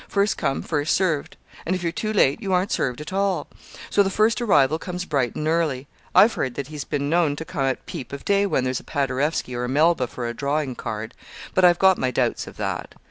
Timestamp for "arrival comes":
4.41-5.05